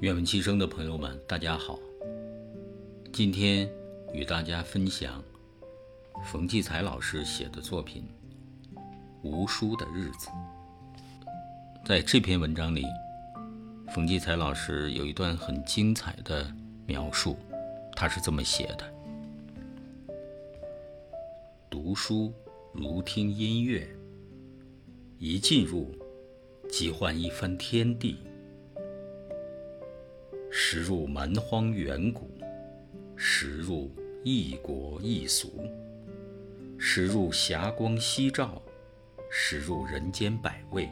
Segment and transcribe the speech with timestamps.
[0.00, 1.78] 愿闻其声的朋友们，大家好。
[3.12, 3.70] 今天
[4.14, 5.22] 与大家分享
[6.24, 8.02] 冯骥才老师写的作品
[9.22, 10.28] 《无书的日子》。
[11.84, 12.86] 在这篇文章里，
[13.92, 16.50] 冯骥才老师有一段很精彩的
[16.86, 17.36] 描述，
[17.94, 18.90] 他是这么写的：
[21.68, 22.32] 读书
[22.72, 23.86] 如听音乐，
[25.18, 25.94] 一进入
[26.70, 28.16] 即换一番天地。
[30.62, 32.38] 时入蛮荒远古，
[33.16, 33.90] 时入
[34.22, 35.64] 异国异俗，
[36.78, 38.60] 时入霞光夕照，
[39.30, 40.86] 时入人间百味。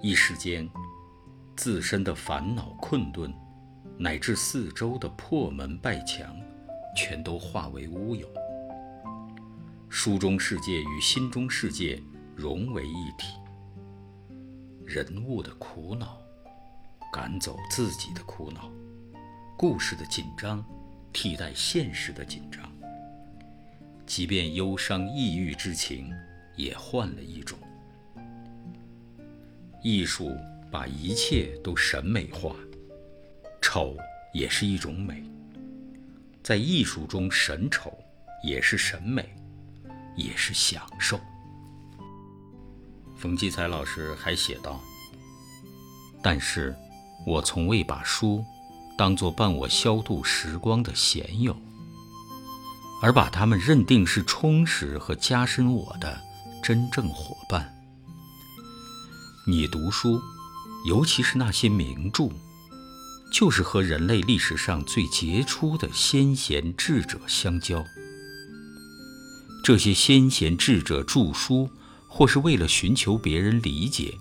[0.00, 0.70] 一时间，
[1.56, 3.34] 自身的烦恼困顿，
[3.98, 6.34] 乃至四周的破门败墙，
[6.96, 8.28] 全都化为乌有。
[9.88, 12.00] 书中世界与心中世界
[12.36, 13.34] 融为一体。
[14.86, 16.16] 人物的苦恼。
[17.20, 18.72] 赶走自己的苦恼，
[19.54, 20.64] 故事的紧张
[21.12, 22.72] 替代现实的紧张，
[24.06, 26.10] 即便忧伤抑郁之情
[26.56, 27.58] 也换了一种。
[29.82, 30.34] 艺术
[30.72, 32.56] 把一切都审美化，
[33.60, 33.94] 丑
[34.32, 35.22] 也是一种美，
[36.42, 37.92] 在艺术中审丑
[38.42, 39.28] 也是审美，
[40.16, 41.20] 也是享受。
[43.14, 44.80] 冯骥才老师还写道
[46.24, 46.74] ：“但是。”
[47.26, 48.44] 我从未把书
[48.96, 51.56] 当作伴我消度时光的闲友，
[53.02, 56.20] 而把它们认定是充实和加深我的
[56.62, 57.74] 真正伙伴。
[59.46, 60.20] 你读书，
[60.86, 62.30] 尤其是那些名著，
[63.32, 67.84] 就是和人类历史上最杰出的先贤智者相交。
[69.62, 71.68] 这些先贤智者著书，
[72.08, 74.14] 或是为了寻求别人理解。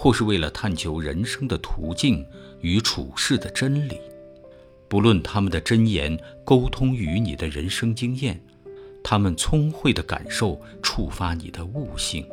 [0.00, 2.24] 或是为了探求人生的途径
[2.60, 4.00] 与处世的真理，
[4.86, 8.40] 不论他们的真言沟通于你的人生经验，
[9.02, 12.24] 他们聪慧的感受触发你的悟性，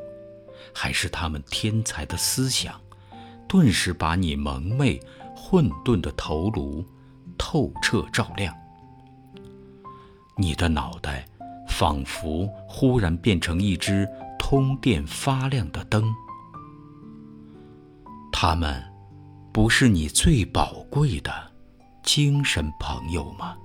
[0.72, 2.80] 还是他们天才的思想，
[3.48, 5.00] 顿时把你蒙昧
[5.36, 6.86] 混沌的头颅
[7.36, 8.54] 透彻照亮，
[10.38, 11.26] 你的脑袋
[11.68, 16.14] 仿佛忽然变成一只通电发亮的灯。
[18.38, 18.84] 他们
[19.54, 21.32] 不是你最宝贵的
[22.04, 23.56] 精神朋友吗？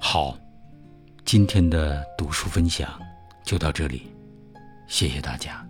[0.00, 0.36] 好，
[1.24, 3.00] 今天的读书分享
[3.44, 4.10] 就到这里，
[4.88, 5.64] 谢谢大家。